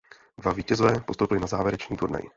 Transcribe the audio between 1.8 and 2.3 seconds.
turnaj.